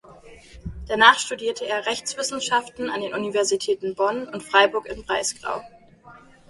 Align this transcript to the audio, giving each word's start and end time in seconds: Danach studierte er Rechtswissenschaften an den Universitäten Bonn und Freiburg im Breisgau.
Danach 0.87 1.19
studierte 1.19 1.67
er 1.67 1.85
Rechtswissenschaften 1.85 2.89
an 2.89 3.01
den 3.01 3.13
Universitäten 3.13 3.93
Bonn 3.93 4.27
und 4.27 4.41
Freiburg 4.41 4.87
im 4.87 5.03
Breisgau. 5.03 5.61